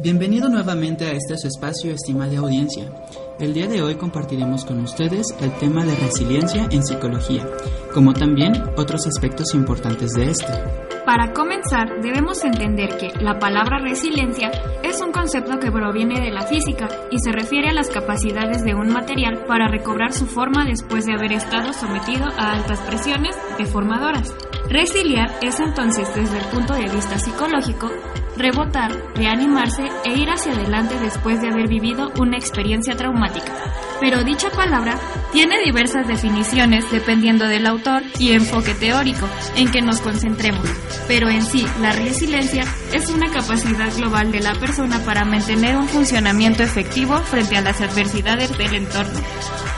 Bienvenido 0.00 0.48
nuevamente 0.48 1.06
a 1.06 1.10
este 1.10 1.36
su 1.36 1.48
espacio, 1.48 1.90
estimada 1.90 2.38
audiencia. 2.38 2.88
El 3.40 3.52
día 3.52 3.66
de 3.66 3.82
hoy 3.82 3.96
compartiremos 3.96 4.64
con 4.64 4.78
ustedes 4.78 5.34
el 5.40 5.50
tema 5.58 5.84
de 5.84 5.96
resiliencia 5.96 6.68
en 6.70 6.84
psicología, 6.84 7.44
como 7.92 8.12
también 8.12 8.52
otros 8.76 9.08
aspectos 9.08 9.56
importantes 9.56 10.12
de 10.12 10.30
este. 10.30 10.52
Para 11.04 11.32
comenzar, 11.32 12.00
debemos 12.00 12.44
entender 12.44 12.96
que 12.96 13.10
la 13.20 13.40
palabra 13.40 13.80
resiliencia 13.80 14.52
es 14.84 15.00
un 15.00 15.10
concepto 15.10 15.58
que 15.58 15.72
proviene 15.72 16.20
de 16.20 16.30
la 16.30 16.42
física 16.42 16.86
y 17.10 17.18
se 17.18 17.32
refiere 17.32 17.70
a 17.70 17.74
las 17.74 17.90
capacidades 17.90 18.62
de 18.62 18.76
un 18.76 18.90
material 18.92 19.46
para 19.48 19.66
recobrar 19.66 20.12
su 20.12 20.26
forma 20.26 20.64
después 20.64 21.06
de 21.06 21.14
haber 21.14 21.32
estado 21.32 21.72
sometido 21.72 22.26
a 22.36 22.52
altas 22.52 22.78
presiones 22.82 23.34
deformadoras. 23.58 24.32
Resiliar 24.70 25.34
es 25.40 25.60
entonces, 25.60 26.14
desde 26.14 26.38
el 26.38 26.44
punto 26.46 26.74
de 26.74 26.88
vista 26.88 27.18
psicológico, 27.18 27.90
rebotar, 28.36 28.92
reanimarse 29.14 29.82
e 30.04 30.12
ir 30.12 30.28
hacia 30.28 30.52
adelante 30.52 30.94
después 31.00 31.40
de 31.40 31.48
haber 31.48 31.68
vivido 31.68 32.12
una 32.18 32.36
experiencia 32.36 32.94
traumática. 32.94 33.52
Pero 33.98 34.22
dicha 34.22 34.50
palabra 34.50 34.98
tiene 35.32 35.58
diversas 35.64 36.06
definiciones 36.06 36.90
dependiendo 36.90 37.46
del 37.46 37.66
autor 37.66 38.02
y 38.18 38.32
enfoque 38.32 38.74
teórico 38.74 39.26
en 39.56 39.70
que 39.70 39.80
nos 39.80 40.00
concentremos. 40.00 40.68
Pero 41.08 41.30
en 41.30 41.42
sí, 41.42 41.66
la 41.80 41.92
resiliencia 41.92 42.64
es 42.92 43.08
una 43.08 43.30
capacidad 43.30 43.90
global 43.96 44.30
de 44.30 44.40
la 44.40 44.54
persona 44.54 44.98
para 45.04 45.24
mantener 45.24 45.76
un 45.76 45.88
funcionamiento 45.88 46.62
efectivo 46.62 47.16
frente 47.20 47.56
a 47.56 47.62
las 47.62 47.80
adversidades 47.80 48.56
del 48.58 48.74
entorno 48.74 49.18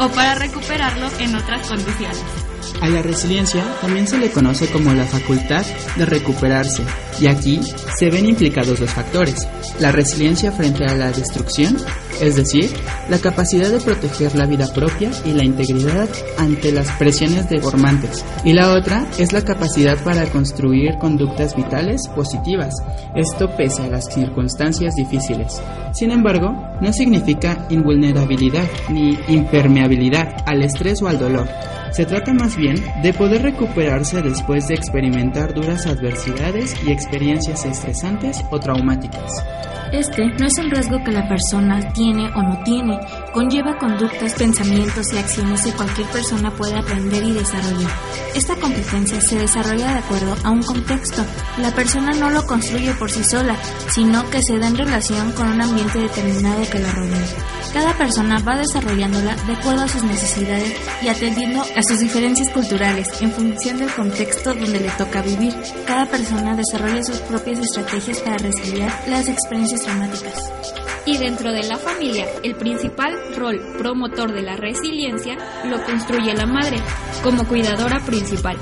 o 0.00 0.08
para 0.08 0.34
recuperarlo 0.34 1.08
en 1.20 1.36
otras 1.36 1.68
condiciones. 1.68 2.39
A 2.80 2.88
la 2.88 3.02
resiliencia 3.02 3.64
también 3.80 4.06
se 4.06 4.18
le 4.18 4.30
conoce 4.30 4.66
como 4.68 4.92
la 4.94 5.04
facultad 5.04 5.64
de 5.96 6.06
recuperarse, 6.06 6.82
y 7.20 7.26
aquí 7.26 7.60
se 7.98 8.10
ven 8.10 8.26
implicados 8.26 8.80
dos 8.80 8.90
factores. 8.90 9.46
La 9.78 9.92
resiliencia 9.92 10.52
frente 10.52 10.84
a 10.84 10.94
la 10.94 11.12
destrucción, 11.12 11.76
es 12.20 12.36
decir, 12.36 12.70
la 13.08 13.18
capacidad 13.18 13.70
de 13.70 13.80
proteger 13.80 14.34
la 14.34 14.46
vida 14.46 14.72
propia 14.72 15.10
y 15.24 15.32
la 15.32 15.44
integridad 15.44 16.08
ante 16.38 16.72
las 16.72 16.90
presiones 16.92 17.48
deformantes. 17.48 18.24
Y 18.44 18.52
la 18.52 18.72
otra 18.72 19.06
es 19.18 19.32
la 19.32 19.42
capacidad 19.42 20.02
para 20.02 20.26
construir 20.26 20.96
conductas 20.98 21.54
vitales 21.56 22.08
positivas, 22.08 22.74
esto 23.14 23.50
pese 23.56 23.82
a 23.82 23.88
las 23.88 24.12
circunstancias 24.12 24.94
difíciles. 24.94 25.60
Sin 25.92 26.10
embargo, 26.10 26.54
no 26.80 26.92
significa 26.92 27.66
invulnerabilidad 27.70 28.66
ni 28.88 29.18
impermeabilidad 29.28 30.44
al 30.46 30.62
estrés 30.62 31.02
o 31.02 31.08
al 31.08 31.18
dolor. 31.18 31.48
Se 31.92 32.06
trata 32.06 32.32
más 32.32 32.56
bien 32.56 32.76
de 33.02 33.12
poder 33.12 33.42
recuperarse 33.42 34.22
después 34.22 34.68
de 34.68 34.74
experimentar 34.74 35.54
duras 35.54 35.86
adversidades 35.86 36.74
y 36.84 36.92
experiencias 36.92 37.64
estresantes 37.64 38.44
o 38.50 38.60
traumáticas. 38.60 39.44
Este 39.92 40.24
no 40.38 40.46
es 40.46 40.56
un 40.58 40.70
rasgo 40.70 41.02
que 41.02 41.10
la 41.10 41.28
persona 41.28 41.92
tiene 41.92 42.28
o 42.28 42.42
no 42.42 42.62
tiene, 42.62 42.96
conlleva 43.32 43.76
conductas, 43.76 44.34
pensamientos 44.34 45.12
y 45.12 45.18
acciones 45.18 45.64
que 45.64 45.72
cualquier 45.72 46.06
persona 46.08 46.50
puede 46.52 46.78
aprender 46.78 47.24
y 47.24 47.32
desarrollar. 47.32 47.90
Esta 48.34 48.54
competencia 48.56 49.20
se 49.20 49.36
desarrolla 49.36 49.92
de 49.92 49.98
acuerdo 49.98 50.36
a 50.44 50.50
un 50.50 50.62
contexto. 50.62 51.24
La 51.58 51.72
persona 51.74 52.12
no 52.12 52.30
lo 52.30 52.46
construye 52.46 52.92
por 52.94 53.10
sí 53.10 53.24
sola, 53.24 53.56
sino 53.88 54.28
que 54.30 54.40
se 54.42 54.58
da 54.58 54.68
en 54.68 54.76
relación 54.76 55.32
con 55.32 55.48
un 55.48 55.60
ambiente 55.60 55.98
determinado 55.98 56.62
que 56.70 56.78
la 56.78 56.92
rodea. 56.92 57.26
Cada 57.72 57.96
persona 57.98 58.38
va 58.38 58.56
desarrollándola 58.56 59.34
de 59.34 59.52
acuerdo 59.54 59.82
a 59.82 59.88
sus 59.88 60.04
necesidades 60.04 60.74
y 61.02 61.08
atendiendo 61.08 61.62
a 61.62 61.82
sus 61.82 61.98
diferencias 61.98 62.50
culturales 62.50 63.08
en 63.20 63.32
función 63.32 63.78
del 63.78 63.92
contexto 63.92 64.54
donde 64.54 64.80
le 64.80 64.90
toca 64.90 65.22
vivir. 65.22 65.54
Cada 65.86 66.06
persona 66.06 66.54
desarrolla 66.54 67.02
sus 67.02 67.18
propias 67.18 67.58
estrategias 67.58 68.20
para 68.20 68.38
resiliar 68.38 68.92
las 69.08 69.28
experiencias 69.28 69.82
traumáticas. 69.82 70.79
Y 71.06 71.16
dentro 71.16 71.52
de 71.52 71.62
la 71.64 71.78
familia, 71.78 72.26
el 72.42 72.56
principal 72.56 73.14
rol 73.36 73.58
promotor 73.78 74.32
de 74.32 74.42
la 74.42 74.56
resiliencia 74.56 75.36
lo 75.64 75.82
construye 75.84 76.34
la 76.34 76.46
madre, 76.46 76.76
como 77.22 77.46
cuidadora 77.46 78.00
principal. 78.04 78.58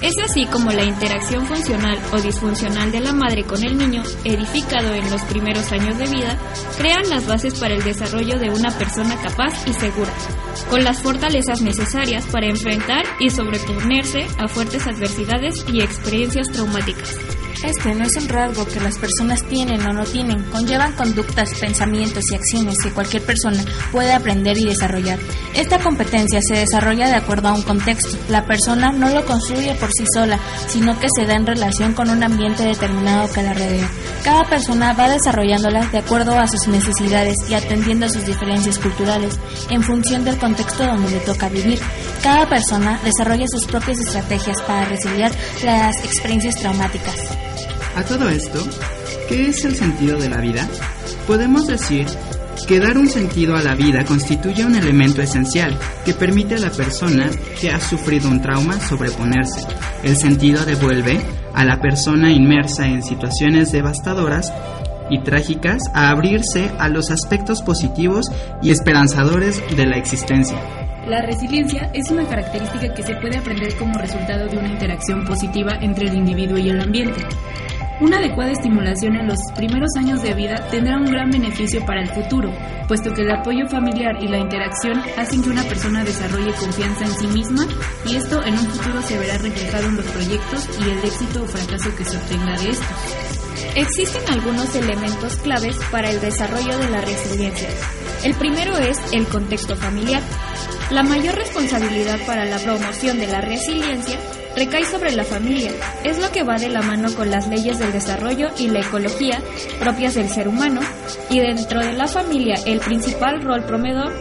Es 0.00 0.14
así 0.24 0.46
como 0.46 0.70
la 0.72 0.84
interacción 0.84 1.46
funcional 1.46 1.98
o 2.12 2.20
disfuncional 2.20 2.90
de 2.90 3.00
la 3.00 3.12
madre 3.12 3.44
con 3.44 3.62
el 3.62 3.76
niño, 3.76 4.02
edificado 4.24 4.94
en 4.94 5.10
los 5.10 5.22
primeros 5.22 5.70
años 5.70 5.98
de 5.98 6.06
vida, 6.06 6.38
crean 6.78 7.08
las 7.08 7.26
bases 7.26 7.54
para 7.58 7.74
el 7.74 7.84
desarrollo 7.84 8.38
de 8.38 8.50
una 8.50 8.70
persona 8.70 9.14
capaz 9.22 9.52
y 9.68 9.72
segura, 9.74 10.12
con 10.70 10.82
las 10.82 11.02
fortalezas 11.02 11.60
necesarias 11.60 12.26
para 12.26 12.46
enfrentar 12.46 13.04
y 13.20 13.30
sobreponerse 13.30 14.26
a 14.38 14.48
fuertes 14.48 14.86
adversidades 14.86 15.64
y 15.72 15.82
experiencias 15.82 16.48
traumáticas. 16.48 17.16
Este 17.64 17.94
no 17.94 18.04
es 18.04 18.16
un 18.16 18.28
rasgo 18.28 18.66
que 18.66 18.80
las 18.80 18.98
personas 18.98 19.42
tienen 19.44 19.80
o 19.82 19.92
no 19.92 20.04
tienen, 20.04 20.42
conllevan 20.44 20.92
conductas, 20.92 21.54
pensamientos 21.54 22.24
y 22.30 22.34
acciones 22.34 22.76
que 22.82 22.90
cualquier 22.90 23.22
persona 23.22 23.62
puede 23.90 24.12
aprender 24.12 24.58
y 24.58 24.66
desarrollar. 24.66 25.18
Esta 25.54 25.78
competencia 25.78 26.40
se 26.42 26.56
desarrolla 26.56 27.08
de 27.08 27.16
acuerdo 27.16 27.48
a 27.48 27.54
un 27.54 27.62
contexto. 27.62 28.16
La 28.28 28.46
persona 28.46 28.92
no 28.92 29.08
lo 29.10 29.24
construye 29.24 29.74
por 29.74 29.90
sí 29.92 30.04
sola, 30.14 30.38
sino 30.66 30.98
que 30.98 31.08
se 31.14 31.26
da 31.26 31.34
en 31.34 31.46
relación 31.46 31.94
con 31.94 32.10
un 32.10 32.22
ambiente 32.22 32.64
determinado 32.64 33.30
que 33.32 33.42
la 33.42 33.54
rodea. 33.54 33.88
Cada 34.24 34.44
persona 34.44 34.92
va 34.92 35.08
desarrollándola 35.08 35.88
de 35.88 35.98
acuerdo 35.98 36.38
a 36.38 36.46
sus 36.46 36.68
necesidades 36.68 37.34
y 37.48 37.54
atendiendo 37.54 38.06
a 38.06 38.08
sus 38.08 38.24
diferencias 38.24 38.78
culturales, 38.78 39.38
en 39.68 39.82
función 39.82 40.24
del 40.24 40.38
contexto 40.38 40.84
donde 40.84 41.10
le 41.10 41.18
toca 41.20 41.48
vivir. 41.48 41.80
Cada 42.22 42.48
persona 42.48 43.00
desarrolla 43.04 43.46
sus 43.48 43.66
propias 43.66 43.98
estrategias 43.98 44.62
para 44.62 44.84
resiliar 44.84 45.32
las 45.64 45.96
experiencias 46.04 46.54
traumáticas. 46.54 47.16
A 47.96 48.04
todo 48.04 48.28
esto, 48.28 48.64
¿qué 49.28 49.48
es 49.48 49.64
el 49.64 49.74
sentido 49.74 50.18
de 50.18 50.28
la 50.28 50.40
vida? 50.40 50.68
Podemos 51.26 51.66
decir 51.66 52.06
que 52.68 52.78
dar 52.78 52.96
un 52.96 53.08
sentido 53.08 53.56
a 53.56 53.62
la 53.62 53.74
vida 53.74 54.04
constituye 54.04 54.64
un 54.64 54.76
elemento 54.76 55.20
esencial 55.20 55.76
que 56.04 56.14
permite 56.14 56.54
a 56.54 56.60
la 56.60 56.70
persona 56.70 57.28
que 57.60 57.70
ha 57.70 57.80
sufrido 57.80 58.28
un 58.28 58.40
trauma 58.40 58.78
sobreponerse. 58.80 59.66
El 60.04 60.16
sentido 60.16 60.64
devuelve 60.64 61.20
a 61.54 61.64
la 61.64 61.80
persona 61.80 62.32
inmersa 62.32 62.86
en 62.86 63.02
situaciones 63.02 63.72
devastadoras 63.72 64.52
y 65.10 65.20
trágicas 65.20 65.82
a 65.94 66.08
abrirse 66.10 66.70
a 66.78 66.88
los 66.88 67.10
aspectos 67.10 67.62
positivos 67.62 68.26
y 68.62 68.70
esperanzadores 68.70 69.62
de 69.76 69.86
la 69.86 69.96
existencia. 69.96 70.58
La 71.06 71.20
resiliencia 71.20 71.90
es 71.92 72.10
una 72.10 72.24
característica 72.26 72.94
que 72.94 73.02
se 73.02 73.16
puede 73.16 73.36
aprender 73.36 73.74
como 73.76 73.98
resultado 73.98 74.46
de 74.46 74.56
una 74.56 74.68
interacción 74.68 75.24
positiva 75.24 75.72
entre 75.80 76.08
el 76.08 76.14
individuo 76.14 76.58
y 76.58 76.70
el 76.70 76.80
ambiente. 76.80 77.20
Una 78.02 78.18
adecuada 78.18 78.50
estimulación 78.50 79.14
en 79.14 79.28
los 79.28 79.38
primeros 79.54 79.90
años 79.96 80.20
de 80.24 80.34
vida 80.34 80.56
tendrá 80.72 80.96
un 80.96 81.04
gran 81.04 81.30
beneficio 81.30 81.86
para 81.86 82.02
el 82.02 82.08
futuro, 82.08 82.52
puesto 82.88 83.14
que 83.14 83.22
el 83.22 83.30
apoyo 83.30 83.68
familiar 83.68 84.20
y 84.20 84.26
la 84.26 84.38
interacción 84.38 85.00
hacen 85.16 85.40
que 85.40 85.50
una 85.50 85.62
persona 85.62 86.02
desarrolle 86.02 86.52
confianza 86.54 87.04
en 87.04 87.12
sí 87.12 87.28
misma 87.28 87.64
y 88.04 88.16
esto 88.16 88.42
en 88.44 88.54
un 88.54 88.66
futuro 88.66 89.00
se 89.02 89.16
verá 89.16 89.38
reflejado 89.38 89.86
en 89.86 89.96
los 89.98 90.06
proyectos 90.06 90.68
y 90.80 90.90
el 90.90 90.98
éxito 90.98 91.44
o 91.44 91.46
fracaso 91.46 91.94
que 91.94 92.04
se 92.04 92.16
obtenga 92.16 92.60
de 92.60 92.70
estos. 92.70 92.86
Existen 93.76 94.22
algunos 94.32 94.74
elementos 94.74 95.36
claves 95.36 95.78
para 95.92 96.10
el 96.10 96.20
desarrollo 96.20 96.76
de 96.78 96.90
la 96.90 97.02
resiliencia. 97.02 97.68
El 98.24 98.34
primero 98.34 98.78
es 98.78 98.98
el 99.12 99.26
contexto 99.28 99.76
familiar. 99.76 100.22
La 100.90 101.04
mayor 101.04 101.36
responsabilidad 101.36 102.18
para 102.26 102.46
la 102.46 102.58
promoción 102.58 103.18
de 103.18 103.28
la 103.28 103.42
resiliencia 103.42 104.18
recae 104.56 104.84
sobre 104.84 105.12
la 105.12 105.24
familia. 105.24 105.72
Es 106.04 106.18
lo 106.18 106.30
que 106.30 106.42
va 106.42 106.56
de 106.56 106.68
la 106.68 106.82
mano 106.82 107.14
con 107.14 107.30
las 107.30 107.48
leyes 107.48 107.78
del 107.78 107.92
desarrollo 107.92 108.50
y 108.58 108.68
la 108.68 108.80
ecología 108.80 109.42
propias 109.78 110.14
del 110.14 110.28
ser 110.28 110.48
humano. 110.48 110.80
Y 111.30 111.40
dentro 111.40 111.80
de 111.80 111.92
la 111.92 112.06
familia, 112.06 112.56
el 112.66 112.80
principal 112.80 113.42
rol 113.42 113.64
promedor 113.64 114.12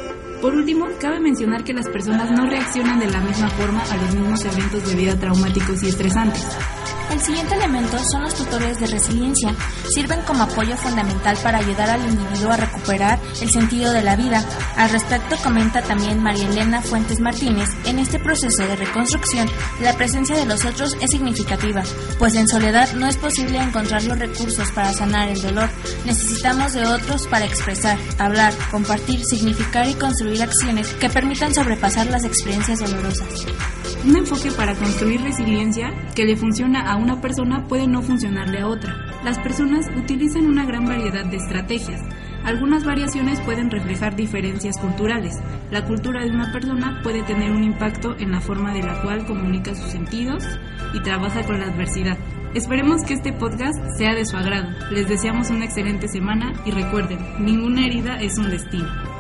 por 0.42 0.56
último, 0.56 0.88
cabe 1.00 1.20
mencionar 1.20 1.64
que 1.64 1.72
las 1.72 1.88
personas 1.88 2.32
no 2.32 2.50
reaccionan 2.50 3.00
de 3.00 3.08
la 3.12 3.22
misma 3.22 3.48
forma 3.52 3.84
a 3.84 3.96
los 3.96 4.16
mismos 4.16 4.44
eventos 4.44 4.90
de 4.90 4.96
vida 4.96 5.16
traumáticos 5.16 5.84
y 5.84 5.90
estresantes. 5.90 6.48
El 7.12 7.20
siguiente 7.20 7.56
elemento 7.56 7.98
son 8.10 8.24
los 8.24 8.34
tutores 8.36 8.80
de 8.80 8.88
resiliencia. 8.88 9.54
Sirven 9.94 10.22
como 10.22 10.44
apoyo 10.44 10.78
fundamental 10.78 11.38
para 11.44 11.58
ayudar 11.58 11.90
al 11.90 12.06
individuo 12.10 12.52
a 12.52 12.58
recuperar 12.58 13.20
el 13.42 13.50
sentido 13.52 13.92
de 13.92 14.02
la 14.02 14.16
vida. 14.16 14.46
Al 14.78 14.90
respecto 14.90 15.36
comenta 15.44 15.82
también 15.82 16.24
María 16.24 16.48
Elena 16.48 16.82
Fuentes 16.82 17.20
Martínez, 17.20 17.68
en 17.86 18.00
este 18.00 18.18
proceso 18.18 18.64
de 18.64 18.78
reconstrucción, 18.78 19.50
la 19.82 19.94
presencia 19.98 20.38
de 20.38 20.46
los 20.46 20.64
otros 20.64 20.96
es 21.02 21.12
significativa, 21.12 21.84
pues 22.18 22.36
en 22.36 22.48
soledad 22.48 22.94
no 22.94 23.08
es 23.08 23.18
posible 23.18 23.60
encontrar 23.60 24.04
los 24.04 24.18
recursos 24.18 24.72
para 24.72 24.94
sanar 24.94 25.28
el 25.28 25.42
dolor. 25.42 25.70
Necesitamos 26.06 26.74
de 26.74 26.86
otros 26.86 27.28
para 27.28 27.46
expresar, 27.46 27.98
hablar, 28.20 28.54
compartir, 28.72 29.22
significar 29.26 29.86
y 29.88 29.96
construir 29.96 30.42
acciones 30.42 30.88
que 30.94 31.10
permitan 31.10 31.54
sobrepasar 31.54 32.08
las 32.08 32.24
experiencias 32.24 32.80
dolorosas. 32.80 33.46
Un 34.04 34.16
enfoque 34.16 34.52
para 34.52 34.74
construir 34.74 35.22
resiliencia 35.22 35.94
que 36.16 36.26
le 36.26 36.36
funciona 36.36 36.92
a 36.92 36.96
una 36.96 37.22
persona 37.22 37.68
puede 37.68 37.86
no 37.86 38.02
funcionarle 38.02 38.60
a 38.60 38.68
otra. 38.68 38.96
Las 39.24 39.38
personas 39.38 39.86
utilizan 39.96 40.48
una 40.48 40.66
gran 40.66 40.86
variedad 40.86 41.24
de 41.24 41.38
estrategias. 41.38 42.02
Algunas 42.44 42.84
variaciones 42.84 43.40
pueden 43.42 43.70
reflejar 43.70 44.16
diferencias 44.16 44.80
culturales. 44.80 45.36
La 45.70 45.86
cultura 45.86 46.24
de 46.24 46.32
una 46.32 46.52
persona 46.52 47.00
puede 47.04 47.22
tener 47.22 47.52
un 47.52 47.64
impacto 47.64 48.16
en 48.18 48.32
la 48.32 48.42
forma 48.42 48.74
de 48.74 48.82
la 48.82 49.04
cual 49.04 49.24
comunica 49.28 49.76
sus 49.76 49.92
sentidos 49.92 50.44
y 50.96 51.04
trabaja 51.04 51.44
con 51.44 51.60
la 51.60 51.68
adversidad. 51.68 52.18
Esperemos 52.56 53.04
que 53.06 53.14
este 53.14 53.34
podcast 53.34 53.80
sea 53.98 54.16
de 54.16 54.26
su 54.26 54.36
agrado. 54.36 54.68
Les 54.90 55.08
deseamos 55.08 55.52
una 55.52 55.66
excelente 55.66 56.08
semana 56.08 56.54
y 56.66 56.72
recuerden, 56.72 57.20
ninguna 57.40 57.86
herida 57.86 58.20
es 58.20 58.36
un 58.40 58.50
destino. 58.50 59.11